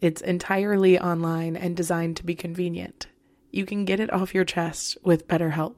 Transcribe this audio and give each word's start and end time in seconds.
It's 0.00 0.22
entirely 0.22 0.98
online 0.98 1.56
and 1.56 1.76
designed 1.76 2.16
to 2.16 2.24
be 2.24 2.34
convenient. 2.34 3.06
You 3.50 3.66
can 3.66 3.84
get 3.84 4.00
it 4.00 4.10
off 4.10 4.34
your 4.34 4.46
chest 4.46 4.96
with 5.02 5.28
BetterHelp. 5.28 5.74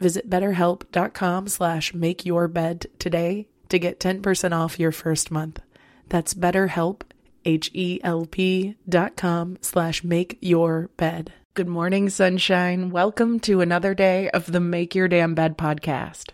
Visit 0.00 0.28
betterhelp.com 0.28 1.46
slash 1.46 1.94
make 1.94 2.26
your 2.26 2.48
bed 2.48 2.86
today 2.98 3.46
to 3.68 3.78
get 3.78 4.00
10% 4.00 4.52
off 4.52 4.80
your 4.80 4.90
first 4.90 5.30
month. 5.30 5.60
That's 6.08 6.34
betterhelp, 6.34 7.02
H-E-L-P 7.44 8.76
dot 8.88 9.16
com 9.16 9.58
slash 9.60 10.02
make 10.02 10.36
your 10.40 10.90
bed. 10.96 11.32
Good 11.54 11.68
morning, 11.68 12.10
sunshine. 12.10 12.90
Welcome 12.90 13.38
to 13.40 13.60
another 13.60 13.94
day 13.94 14.30
of 14.30 14.50
the 14.50 14.60
Make 14.60 14.96
Your 14.96 15.06
Damn 15.06 15.34
Bed 15.34 15.56
podcast. 15.56 16.30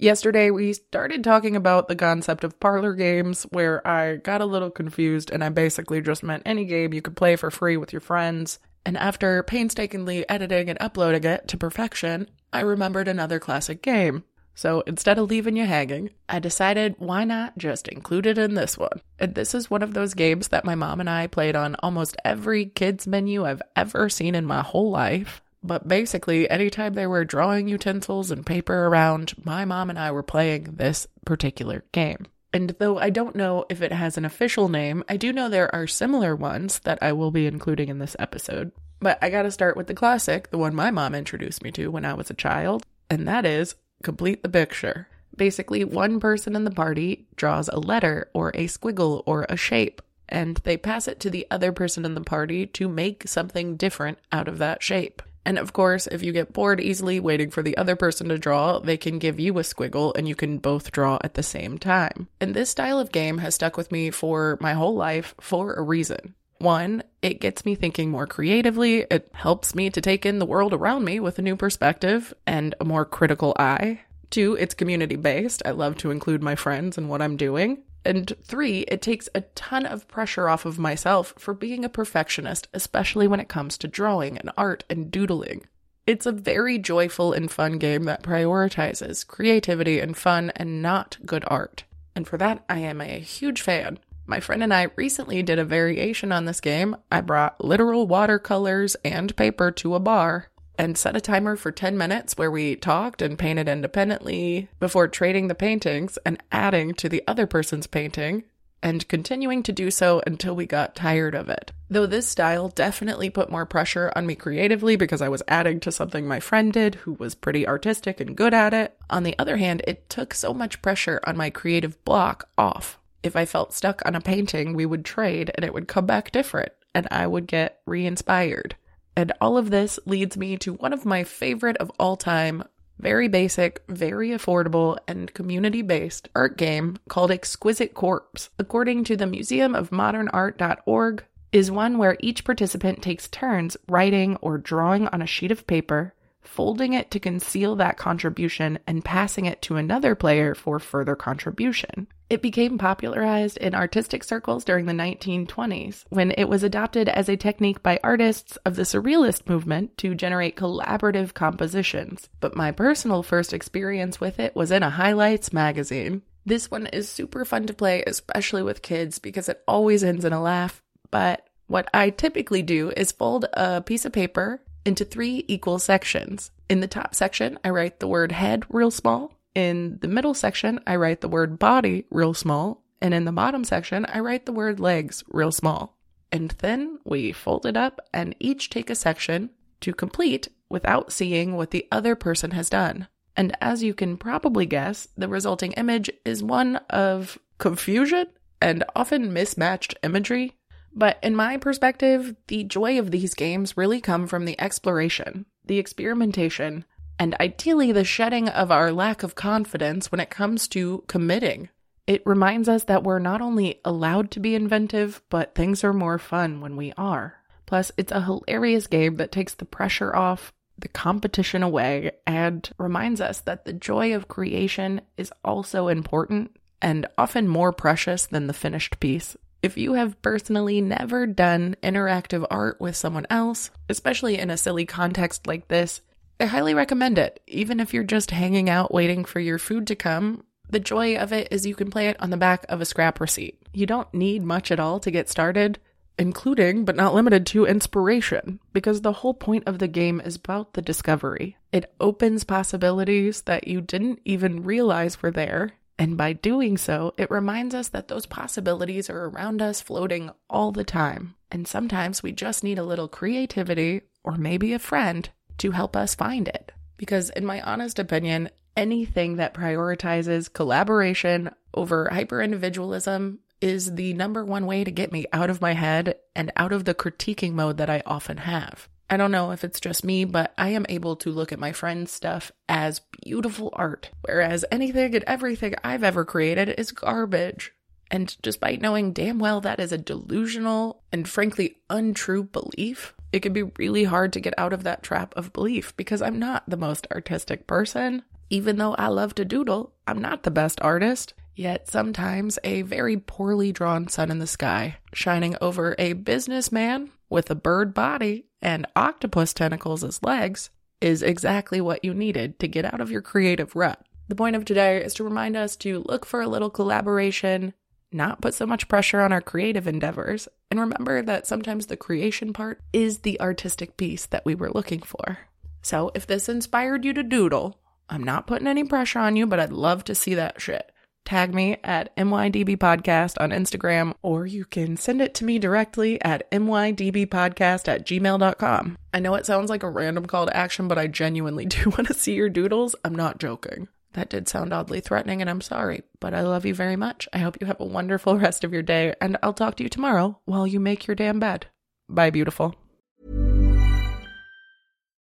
Yesterday, 0.00 0.50
we 0.50 0.72
started 0.72 1.22
talking 1.22 1.56
about 1.56 1.88
the 1.88 1.94
concept 1.94 2.42
of 2.42 2.58
parlor 2.58 2.94
games, 2.94 3.42
where 3.50 3.86
I 3.86 4.16
got 4.16 4.40
a 4.40 4.46
little 4.46 4.70
confused 4.70 5.30
and 5.30 5.44
I 5.44 5.50
basically 5.50 6.00
just 6.00 6.22
meant 6.22 6.44
any 6.46 6.64
game 6.64 6.94
you 6.94 7.02
could 7.02 7.18
play 7.18 7.36
for 7.36 7.50
free 7.50 7.76
with 7.76 7.92
your 7.92 8.00
friends. 8.00 8.58
And 8.86 8.96
after 8.96 9.42
painstakingly 9.42 10.26
editing 10.26 10.70
and 10.70 10.78
uploading 10.80 11.24
it 11.24 11.48
to 11.48 11.58
perfection, 11.58 12.30
I 12.50 12.60
remembered 12.60 13.08
another 13.08 13.38
classic 13.38 13.82
game. 13.82 14.24
So 14.54 14.80
instead 14.86 15.18
of 15.18 15.28
leaving 15.28 15.58
you 15.58 15.66
hanging, 15.66 16.08
I 16.30 16.38
decided 16.38 16.94
why 16.96 17.24
not 17.24 17.58
just 17.58 17.86
include 17.86 18.24
it 18.24 18.38
in 18.38 18.54
this 18.54 18.78
one. 18.78 19.02
And 19.18 19.34
this 19.34 19.54
is 19.54 19.70
one 19.70 19.82
of 19.82 19.92
those 19.92 20.14
games 20.14 20.48
that 20.48 20.64
my 20.64 20.74
mom 20.74 21.00
and 21.00 21.10
I 21.10 21.26
played 21.26 21.56
on 21.56 21.76
almost 21.80 22.16
every 22.24 22.64
kids' 22.64 23.06
menu 23.06 23.44
I've 23.44 23.60
ever 23.76 24.08
seen 24.08 24.34
in 24.34 24.46
my 24.46 24.62
whole 24.62 24.90
life. 24.90 25.42
But 25.62 25.86
basically, 25.86 26.48
anytime 26.48 26.94
there 26.94 27.10
were 27.10 27.24
drawing 27.24 27.68
utensils 27.68 28.30
and 28.30 28.46
paper 28.46 28.86
around, 28.86 29.34
my 29.44 29.64
mom 29.64 29.90
and 29.90 29.98
I 29.98 30.10
were 30.10 30.22
playing 30.22 30.74
this 30.76 31.06
particular 31.24 31.84
game. 31.92 32.26
And 32.52 32.70
though 32.78 32.98
I 32.98 33.10
don't 33.10 33.36
know 33.36 33.64
if 33.68 33.80
it 33.82 33.92
has 33.92 34.16
an 34.16 34.24
official 34.24 34.68
name, 34.68 35.04
I 35.08 35.16
do 35.16 35.32
know 35.32 35.48
there 35.48 35.72
are 35.74 35.86
similar 35.86 36.34
ones 36.34 36.80
that 36.80 36.98
I 37.02 37.12
will 37.12 37.30
be 37.30 37.46
including 37.46 37.88
in 37.88 37.98
this 37.98 38.16
episode. 38.18 38.72
But 39.00 39.18
I 39.22 39.30
gotta 39.30 39.50
start 39.50 39.76
with 39.76 39.86
the 39.86 39.94
classic, 39.94 40.50
the 40.50 40.58
one 40.58 40.74
my 40.74 40.90
mom 40.90 41.14
introduced 41.14 41.62
me 41.62 41.70
to 41.72 41.88
when 41.88 42.04
I 42.04 42.14
was 42.14 42.30
a 42.30 42.34
child, 42.34 42.84
and 43.08 43.26
that 43.28 43.46
is 43.46 43.76
Complete 44.02 44.42
the 44.42 44.48
Picture. 44.48 45.08
Basically, 45.36 45.84
one 45.84 46.20
person 46.20 46.56
in 46.56 46.64
the 46.64 46.70
party 46.70 47.26
draws 47.36 47.68
a 47.68 47.78
letter 47.78 48.28
or 48.34 48.50
a 48.50 48.66
squiggle 48.66 49.22
or 49.26 49.46
a 49.48 49.56
shape, 49.56 50.02
and 50.28 50.56
they 50.64 50.76
pass 50.76 51.06
it 51.08 51.20
to 51.20 51.30
the 51.30 51.46
other 51.50 51.72
person 51.72 52.04
in 52.04 52.14
the 52.14 52.20
party 52.20 52.66
to 52.66 52.88
make 52.88 53.28
something 53.28 53.76
different 53.76 54.18
out 54.32 54.48
of 54.48 54.58
that 54.58 54.82
shape. 54.82 55.22
And 55.44 55.58
of 55.58 55.72
course, 55.72 56.06
if 56.06 56.22
you 56.22 56.32
get 56.32 56.52
bored 56.52 56.80
easily 56.80 57.18
waiting 57.18 57.50
for 57.50 57.62
the 57.62 57.76
other 57.76 57.96
person 57.96 58.28
to 58.28 58.38
draw, 58.38 58.78
they 58.78 58.96
can 58.96 59.18
give 59.18 59.40
you 59.40 59.58
a 59.58 59.62
squiggle 59.62 60.12
and 60.16 60.28
you 60.28 60.34
can 60.34 60.58
both 60.58 60.92
draw 60.92 61.18
at 61.24 61.34
the 61.34 61.42
same 61.42 61.78
time. 61.78 62.28
And 62.40 62.54
this 62.54 62.70
style 62.70 62.98
of 62.98 63.12
game 63.12 63.38
has 63.38 63.54
stuck 63.54 63.76
with 63.76 63.90
me 63.90 64.10
for 64.10 64.58
my 64.60 64.74
whole 64.74 64.94
life 64.94 65.34
for 65.40 65.74
a 65.74 65.82
reason. 65.82 66.34
One, 66.58 67.02
it 67.22 67.40
gets 67.40 67.64
me 67.64 67.74
thinking 67.74 68.10
more 68.10 68.26
creatively. 68.26 69.06
It 69.10 69.30
helps 69.32 69.74
me 69.74 69.88
to 69.88 70.00
take 70.02 70.26
in 70.26 70.38
the 70.38 70.46
world 70.46 70.74
around 70.74 71.04
me 71.04 71.18
with 71.18 71.38
a 71.38 71.42
new 71.42 71.56
perspective 71.56 72.34
and 72.46 72.74
a 72.78 72.84
more 72.84 73.06
critical 73.06 73.56
eye. 73.58 74.00
Two, 74.28 74.56
it's 74.60 74.74
community 74.74 75.16
based. 75.16 75.62
I 75.64 75.70
love 75.70 75.96
to 75.98 76.10
include 76.10 76.42
my 76.42 76.54
friends 76.54 76.98
in 76.98 77.08
what 77.08 77.22
I'm 77.22 77.38
doing. 77.38 77.82
And 78.04 78.32
three, 78.42 78.80
it 78.80 79.02
takes 79.02 79.28
a 79.34 79.42
ton 79.42 79.84
of 79.84 80.08
pressure 80.08 80.48
off 80.48 80.64
of 80.64 80.78
myself 80.78 81.34
for 81.38 81.52
being 81.52 81.84
a 81.84 81.88
perfectionist, 81.88 82.68
especially 82.72 83.28
when 83.28 83.40
it 83.40 83.48
comes 83.48 83.76
to 83.78 83.88
drawing 83.88 84.38
and 84.38 84.50
art 84.56 84.84
and 84.88 85.10
doodling. 85.10 85.66
It's 86.06 86.26
a 86.26 86.32
very 86.32 86.78
joyful 86.78 87.32
and 87.32 87.50
fun 87.50 87.78
game 87.78 88.04
that 88.04 88.22
prioritizes 88.22 89.26
creativity 89.26 90.00
and 90.00 90.16
fun 90.16 90.50
and 90.56 90.80
not 90.82 91.18
good 91.26 91.44
art. 91.46 91.84
And 92.16 92.26
for 92.26 92.38
that, 92.38 92.64
I 92.68 92.78
am 92.78 93.00
a 93.00 93.20
huge 93.20 93.60
fan. 93.60 93.98
My 94.26 94.40
friend 94.40 94.62
and 94.62 94.72
I 94.72 94.90
recently 94.96 95.42
did 95.42 95.58
a 95.58 95.64
variation 95.64 96.32
on 96.32 96.46
this 96.46 96.60
game. 96.60 96.96
I 97.12 97.20
brought 97.20 97.62
literal 97.64 98.06
watercolors 98.06 98.96
and 99.04 99.36
paper 99.36 99.70
to 99.72 99.94
a 99.94 100.00
bar 100.00 100.48
and 100.80 100.96
set 100.96 101.14
a 101.14 101.20
timer 101.20 101.56
for 101.56 101.70
10 101.70 101.98
minutes 101.98 102.38
where 102.38 102.50
we 102.50 102.74
talked 102.74 103.20
and 103.20 103.38
painted 103.38 103.68
independently 103.68 104.66
before 104.78 105.06
trading 105.06 105.46
the 105.48 105.54
paintings 105.54 106.16
and 106.24 106.42
adding 106.50 106.94
to 106.94 107.06
the 107.06 107.22
other 107.28 107.46
person's 107.46 107.86
painting 107.86 108.44
and 108.82 109.06
continuing 109.06 109.62
to 109.62 109.72
do 109.72 109.90
so 109.90 110.22
until 110.26 110.56
we 110.56 110.64
got 110.64 110.96
tired 110.96 111.34
of 111.34 111.50
it. 111.50 111.70
Though 111.90 112.06
this 112.06 112.26
style 112.26 112.70
definitely 112.70 113.28
put 113.28 113.50
more 113.50 113.66
pressure 113.66 114.10
on 114.16 114.24
me 114.24 114.34
creatively 114.34 114.96
because 114.96 115.20
I 115.20 115.28
was 115.28 115.42
adding 115.46 115.80
to 115.80 115.92
something 115.92 116.26
my 116.26 116.40
friend 116.40 116.72
did 116.72 116.94
who 116.94 117.12
was 117.12 117.34
pretty 117.34 117.68
artistic 117.68 118.18
and 118.18 118.34
good 118.34 118.54
at 118.54 118.72
it, 118.72 118.96
on 119.10 119.22
the 119.22 119.38
other 119.38 119.58
hand, 119.58 119.82
it 119.86 120.08
took 120.08 120.32
so 120.32 120.54
much 120.54 120.80
pressure 120.80 121.20
on 121.26 121.36
my 121.36 121.50
creative 121.50 122.02
block 122.06 122.48
off. 122.56 122.98
If 123.22 123.36
I 123.36 123.44
felt 123.44 123.74
stuck 123.74 124.00
on 124.06 124.14
a 124.14 124.20
painting, 124.22 124.72
we 124.72 124.86
would 124.86 125.04
trade 125.04 125.50
and 125.54 125.62
it 125.62 125.74
would 125.74 125.88
come 125.88 126.06
back 126.06 126.32
different 126.32 126.72
and 126.94 127.06
I 127.10 127.26
would 127.26 127.46
get 127.46 127.80
re 127.84 128.06
inspired. 128.06 128.76
And 129.16 129.32
all 129.40 129.56
of 129.56 129.70
this 129.70 129.98
leads 130.06 130.36
me 130.36 130.56
to 130.58 130.74
one 130.74 130.92
of 130.92 131.04
my 131.04 131.24
favorite 131.24 131.76
of 131.78 131.90
all 131.98 132.16
time, 132.16 132.64
very 132.98 133.28
basic, 133.28 133.82
very 133.88 134.30
affordable, 134.30 134.98
and 135.08 135.32
community 135.34 135.82
based 135.82 136.28
art 136.34 136.56
game 136.56 136.98
called 137.08 137.30
Exquisite 137.30 137.94
Corpse. 137.94 138.50
According 138.58 139.04
to 139.04 139.16
the 139.16 139.26
Museum 139.26 139.74
of 139.74 139.92
Modern 139.92 140.28
Art.org, 140.28 141.24
is 141.52 141.70
one 141.70 141.98
where 141.98 142.16
each 142.20 142.44
participant 142.44 143.02
takes 143.02 143.28
turns 143.28 143.76
writing 143.88 144.36
or 144.36 144.56
drawing 144.58 145.08
on 145.08 145.20
a 145.20 145.26
sheet 145.26 145.50
of 145.50 145.66
paper, 145.66 146.14
folding 146.42 146.92
it 146.92 147.10
to 147.10 147.20
conceal 147.20 147.76
that 147.76 147.96
contribution 147.96 148.78
and 148.86 149.04
passing 149.04 149.46
it 149.46 149.62
to 149.62 149.76
another 149.76 150.14
player 150.14 150.54
for 150.54 150.78
further 150.78 151.14
contribution. 151.14 152.06
It 152.28 152.42
became 152.42 152.78
popularized 152.78 153.56
in 153.56 153.74
artistic 153.74 154.22
circles 154.22 154.64
during 154.64 154.86
the 154.86 154.92
1920s 154.92 156.04
when 156.10 156.30
it 156.30 156.48
was 156.48 156.62
adopted 156.62 157.08
as 157.08 157.28
a 157.28 157.36
technique 157.36 157.82
by 157.82 157.98
artists 158.04 158.56
of 158.64 158.76
the 158.76 158.82
Surrealist 158.82 159.48
movement 159.48 159.98
to 159.98 160.14
generate 160.14 160.56
collaborative 160.56 161.34
compositions. 161.34 162.28
But 162.38 162.54
my 162.54 162.70
personal 162.70 163.24
first 163.24 163.52
experience 163.52 164.20
with 164.20 164.38
it 164.38 164.54
was 164.54 164.70
in 164.70 164.84
a 164.84 164.90
Highlights 164.90 165.52
magazine. 165.52 166.22
This 166.46 166.70
one 166.70 166.86
is 166.86 167.08
super 167.08 167.44
fun 167.44 167.66
to 167.66 167.74
play, 167.74 168.04
especially 168.06 168.62
with 168.62 168.80
kids, 168.80 169.18
because 169.18 169.48
it 169.48 169.62
always 169.66 170.04
ends 170.04 170.24
in 170.24 170.32
a 170.32 170.40
laugh. 170.40 170.82
But 171.10 171.46
what 171.66 171.88
I 171.92 172.10
typically 172.10 172.62
do 172.62 172.92
is 172.96 173.12
fold 173.12 173.46
a 173.52 173.82
piece 173.82 174.04
of 174.04 174.12
paper 174.12 174.60
into 174.84 175.04
three 175.04 175.44
equal 175.48 175.78
sections. 175.78 176.50
In 176.68 176.80
the 176.80 176.86
top 176.86 177.14
section, 177.14 177.58
I 177.64 177.70
write 177.70 178.00
the 178.00 178.08
word 178.08 178.32
head 178.32 178.64
real 178.68 178.90
small. 178.90 179.32
In 179.54 179.98
the 180.00 180.08
middle 180.08 180.34
section, 180.34 180.80
I 180.86 180.96
write 180.96 181.20
the 181.20 181.28
word 181.28 181.58
body 181.58 182.06
real 182.10 182.34
small. 182.34 182.84
And 183.02 183.14
in 183.14 183.24
the 183.24 183.32
bottom 183.32 183.64
section, 183.64 184.06
I 184.06 184.20
write 184.20 184.46
the 184.46 184.52
word 184.52 184.78
legs 184.78 185.24
real 185.28 185.52
small. 185.52 185.98
And 186.32 186.50
then 186.58 186.98
we 187.04 187.32
fold 187.32 187.66
it 187.66 187.76
up 187.76 188.00
and 188.12 188.36
each 188.38 188.70
take 188.70 188.90
a 188.90 188.94
section 188.94 189.50
to 189.80 189.92
complete 189.92 190.48
without 190.68 191.12
seeing 191.12 191.56
what 191.56 191.70
the 191.70 191.88
other 191.90 192.14
person 192.14 192.52
has 192.52 192.70
done. 192.70 193.08
And 193.36 193.56
as 193.60 193.82
you 193.82 193.94
can 193.94 194.16
probably 194.16 194.66
guess, 194.66 195.08
the 195.16 195.28
resulting 195.28 195.72
image 195.72 196.10
is 196.24 196.42
one 196.42 196.76
of 196.90 197.38
confusion 197.58 198.26
and 198.60 198.84
often 198.94 199.32
mismatched 199.32 199.94
imagery 200.02 200.56
but 200.92 201.18
in 201.22 201.36
my 201.36 201.56
perspective, 201.56 202.34
the 202.48 202.64
joy 202.64 202.98
of 202.98 203.10
these 203.10 203.34
games 203.34 203.76
really 203.76 204.00
come 204.00 204.26
from 204.26 204.44
the 204.44 204.60
exploration, 204.60 205.46
the 205.64 205.78
experimentation, 205.78 206.84
and 207.18 207.36
ideally 207.38 207.92
the 207.92 208.04
shedding 208.04 208.48
of 208.48 208.70
our 208.70 208.92
lack 208.92 209.22
of 209.22 209.34
confidence 209.34 210.10
when 210.10 210.20
it 210.20 210.30
comes 210.30 210.66
to 210.68 211.04
committing. 211.06 211.68
It 212.06 212.22
reminds 212.26 212.68
us 212.68 212.84
that 212.84 213.04
we're 213.04 213.18
not 213.18 213.40
only 213.40 213.80
allowed 213.84 214.30
to 214.32 214.40
be 214.40 214.54
inventive, 214.54 215.22
but 215.28 215.54
things 215.54 215.84
are 215.84 215.92
more 215.92 216.18
fun 216.18 216.60
when 216.60 216.76
we 216.76 216.92
are. 216.96 217.36
Plus, 217.66 217.92
it's 217.96 218.10
a 218.10 218.22
hilarious 218.22 218.88
game 218.88 219.16
that 219.16 219.30
takes 219.30 219.54
the 219.54 219.64
pressure 219.64 220.16
off, 220.16 220.52
the 220.76 220.88
competition 220.88 221.62
away, 221.62 222.10
and 222.26 222.68
reminds 222.78 223.20
us 223.20 223.40
that 223.42 223.64
the 223.64 223.72
joy 223.72 224.12
of 224.12 224.26
creation 224.26 225.02
is 225.16 225.32
also 225.44 225.86
important 225.86 226.56
and 226.82 227.06
often 227.16 227.46
more 227.46 227.70
precious 227.70 228.26
than 228.26 228.48
the 228.48 228.52
finished 228.52 228.98
piece. 228.98 229.36
If 229.62 229.76
you 229.76 229.92
have 229.92 230.20
personally 230.22 230.80
never 230.80 231.26
done 231.26 231.76
interactive 231.82 232.46
art 232.50 232.80
with 232.80 232.96
someone 232.96 233.26
else, 233.28 233.70
especially 233.90 234.38
in 234.38 234.48
a 234.48 234.56
silly 234.56 234.86
context 234.86 235.46
like 235.46 235.68
this, 235.68 236.00
I 236.38 236.46
highly 236.46 236.72
recommend 236.72 237.18
it. 237.18 237.42
Even 237.46 237.78
if 237.78 237.92
you're 237.92 238.02
just 238.02 238.30
hanging 238.30 238.70
out 238.70 238.94
waiting 238.94 239.26
for 239.26 239.38
your 239.38 239.58
food 239.58 239.86
to 239.88 239.94
come, 239.94 240.44
the 240.70 240.80
joy 240.80 241.16
of 241.16 241.34
it 241.34 241.48
is 241.50 241.66
you 241.66 241.74
can 241.74 241.90
play 241.90 242.08
it 242.08 242.16
on 242.20 242.30
the 242.30 242.38
back 242.38 242.64
of 242.70 242.80
a 242.80 242.86
scrap 242.86 243.20
receipt. 243.20 243.60
You 243.74 243.84
don't 243.84 244.12
need 244.14 244.42
much 244.42 244.70
at 244.70 244.80
all 244.80 244.98
to 245.00 245.10
get 245.10 245.28
started, 245.28 245.78
including, 246.18 246.86
but 246.86 246.96
not 246.96 247.12
limited 247.12 247.44
to, 247.48 247.66
inspiration, 247.66 248.60
because 248.72 249.02
the 249.02 249.12
whole 249.12 249.34
point 249.34 249.64
of 249.66 249.78
the 249.78 249.88
game 249.88 250.22
is 250.22 250.36
about 250.36 250.72
the 250.72 250.80
discovery. 250.80 251.58
It 251.70 251.92
opens 252.00 252.44
possibilities 252.44 253.42
that 253.42 253.68
you 253.68 253.82
didn't 253.82 254.20
even 254.24 254.62
realize 254.62 255.20
were 255.20 255.30
there 255.30 255.72
and 256.00 256.16
by 256.16 256.32
doing 256.32 256.78
so, 256.78 257.12
it 257.18 257.30
reminds 257.30 257.74
us 257.74 257.88
that 257.88 258.08
those 258.08 258.24
possibilities 258.24 259.10
are 259.10 259.26
around 259.26 259.60
us 259.60 259.82
floating 259.82 260.30
all 260.48 260.72
the 260.72 260.82
time. 260.82 261.34
And 261.50 261.68
sometimes 261.68 262.22
we 262.22 262.32
just 262.32 262.64
need 262.64 262.78
a 262.78 262.84
little 262.84 263.06
creativity 263.06 264.00
or 264.24 264.36
maybe 264.36 264.72
a 264.72 264.78
friend 264.78 265.28
to 265.58 265.72
help 265.72 265.94
us 265.94 266.14
find 266.14 266.48
it. 266.48 266.72
Because, 266.96 267.28
in 267.28 267.44
my 267.44 267.60
honest 267.60 267.98
opinion, 267.98 268.48
anything 268.78 269.36
that 269.36 269.52
prioritizes 269.52 270.50
collaboration 270.50 271.50
over 271.74 272.08
hyper 272.10 272.40
individualism 272.40 273.40
is 273.60 273.94
the 273.94 274.14
number 274.14 274.42
one 274.42 274.64
way 274.64 274.84
to 274.84 274.90
get 274.90 275.12
me 275.12 275.26
out 275.34 275.50
of 275.50 275.60
my 275.60 275.74
head 275.74 276.16
and 276.34 276.50
out 276.56 276.72
of 276.72 276.86
the 276.86 276.94
critiquing 276.94 277.52
mode 277.52 277.76
that 277.76 277.90
I 277.90 278.02
often 278.06 278.38
have. 278.38 278.88
I 279.12 279.16
don't 279.16 279.32
know 279.32 279.50
if 279.50 279.64
it's 279.64 279.80
just 279.80 280.04
me, 280.04 280.24
but 280.24 280.54
I 280.56 280.68
am 280.68 280.86
able 280.88 281.16
to 281.16 281.32
look 281.32 281.50
at 281.50 281.58
my 281.58 281.72
friend's 281.72 282.12
stuff 282.12 282.52
as 282.68 283.00
beautiful 283.24 283.70
art, 283.72 284.10
whereas 284.22 284.64
anything 284.70 285.16
and 285.16 285.24
everything 285.26 285.74
I've 285.82 286.04
ever 286.04 286.24
created 286.24 286.76
is 286.78 286.92
garbage. 286.92 287.72
And 288.08 288.36
despite 288.40 288.80
knowing 288.80 289.12
damn 289.12 289.40
well 289.40 289.60
that 289.62 289.80
is 289.80 289.90
a 289.90 289.98
delusional 289.98 291.02
and 291.10 291.28
frankly 291.28 291.78
untrue 291.90 292.44
belief, 292.44 293.12
it 293.32 293.40
can 293.40 293.52
be 293.52 293.64
really 293.64 294.04
hard 294.04 294.32
to 294.34 294.40
get 294.40 294.54
out 294.56 294.72
of 294.72 294.84
that 294.84 295.02
trap 295.02 295.34
of 295.36 295.52
belief 295.52 295.96
because 295.96 296.22
I'm 296.22 296.38
not 296.38 296.62
the 296.68 296.76
most 296.76 297.08
artistic 297.10 297.66
person. 297.66 298.22
Even 298.48 298.78
though 298.78 298.94
I 298.94 299.08
love 299.08 299.34
to 299.36 299.44
doodle, 299.44 299.92
I'm 300.06 300.20
not 300.20 300.44
the 300.44 300.50
best 300.52 300.80
artist. 300.82 301.34
Yet 301.60 301.90
sometimes 301.90 302.58
a 302.64 302.80
very 302.80 303.18
poorly 303.18 303.70
drawn 303.70 304.08
sun 304.08 304.30
in 304.30 304.38
the 304.38 304.46
sky, 304.46 304.96
shining 305.12 305.56
over 305.60 305.94
a 305.98 306.14
businessman 306.14 307.10
with 307.28 307.50
a 307.50 307.54
bird 307.54 307.92
body 307.92 308.46
and 308.62 308.86
octopus 308.96 309.52
tentacles 309.52 310.02
as 310.02 310.22
legs 310.22 310.70
is 311.02 311.22
exactly 311.22 311.78
what 311.78 312.02
you 312.02 312.14
needed 312.14 312.58
to 312.60 312.66
get 312.66 312.86
out 312.86 313.02
of 313.02 313.10
your 313.10 313.20
creative 313.20 313.76
rut. 313.76 314.02
The 314.28 314.34
point 314.36 314.56
of 314.56 314.64
today 314.64 315.04
is 315.04 315.12
to 315.16 315.24
remind 315.24 315.54
us 315.54 315.76
to 315.76 316.02
look 316.06 316.24
for 316.24 316.40
a 316.40 316.48
little 316.48 316.70
collaboration, 316.70 317.74
not 318.10 318.40
put 318.40 318.54
so 318.54 318.64
much 318.64 318.88
pressure 318.88 319.20
on 319.20 319.30
our 319.30 319.42
creative 319.42 319.86
endeavors, 319.86 320.48
and 320.70 320.80
remember 320.80 321.20
that 321.20 321.46
sometimes 321.46 321.88
the 321.88 321.96
creation 321.98 322.54
part 322.54 322.80
is 322.94 323.18
the 323.18 323.38
artistic 323.38 323.98
piece 323.98 324.24
that 324.24 324.46
we 324.46 324.54
were 324.54 324.70
looking 324.70 325.02
for. 325.02 325.40
So 325.82 326.10
if 326.14 326.26
this 326.26 326.48
inspired 326.48 327.04
you 327.04 327.12
to 327.12 327.22
doodle, 327.22 327.78
I'm 328.08 328.24
not 328.24 328.46
putting 328.46 328.66
any 328.66 328.84
pressure 328.84 329.18
on 329.18 329.36
you, 329.36 329.46
but 329.46 329.60
I'd 329.60 329.74
love 329.74 330.04
to 330.04 330.14
see 330.14 330.32
that 330.36 330.58
shit 330.58 330.90
tag 331.24 331.54
me 331.54 331.76
at 331.84 332.14
MYDB 332.16 332.76
Podcast 332.76 333.40
on 333.40 333.50
Instagram, 333.50 334.14
or 334.22 334.46
you 334.46 334.64
can 334.64 334.96
send 334.96 335.20
it 335.20 335.34
to 335.34 335.44
me 335.44 335.58
directly 335.58 336.20
at 336.22 336.50
MYDBpodcast 336.50 337.88
at 337.88 338.06
gmail.com. 338.06 338.98
I 339.12 339.20
know 339.20 339.34
it 339.34 339.46
sounds 339.46 339.70
like 339.70 339.82
a 339.82 339.90
random 339.90 340.26
call 340.26 340.46
to 340.46 340.56
action, 340.56 340.88
but 340.88 340.98
I 340.98 341.06
genuinely 341.06 341.66
do 341.66 341.90
want 341.90 342.06
to 342.08 342.14
see 342.14 342.34
your 342.34 342.48
doodles. 342.48 342.94
I'm 343.04 343.14
not 343.14 343.38
joking. 343.38 343.88
That 344.14 344.28
did 344.28 344.48
sound 344.48 344.72
oddly 344.72 345.00
threatening, 345.00 345.40
and 345.40 345.48
I'm 345.48 345.60
sorry, 345.60 346.02
but 346.18 346.34
I 346.34 346.42
love 346.42 346.66
you 346.66 346.74
very 346.74 346.96
much. 346.96 347.28
I 347.32 347.38
hope 347.38 347.58
you 347.60 347.66
have 347.66 347.80
a 347.80 347.84
wonderful 347.84 348.36
rest 348.38 348.64
of 348.64 348.72
your 348.72 348.82
day, 348.82 349.14
and 349.20 349.36
I'll 349.42 349.52
talk 349.52 349.76
to 349.76 349.82
you 349.84 349.88
tomorrow 349.88 350.40
while 350.46 350.66
you 350.66 350.80
make 350.80 351.06
your 351.06 351.14
damn 351.14 351.38
bed. 351.38 351.66
Bye, 352.08 352.30
beautiful. 352.30 352.74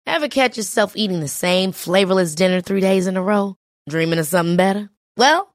Ever 0.06 0.28
catch 0.28 0.56
yourself 0.56 0.96
eating 0.96 1.20
the 1.20 1.28
same 1.28 1.72
flavorless 1.72 2.34
dinner 2.34 2.60
three 2.60 2.80
days 2.80 3.06
in 3.06 3.16
a 3.16 3.22
row? 3.22 3.56
Dreaming 3.88 4.18
of 4.18 4.26
something 4.26 4.56
better? 4.56 4.90
Well, 5.16 5.54